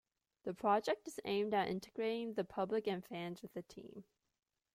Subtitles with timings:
[0.45, 4.03] The project is aimed at integrating the public and fans with the team.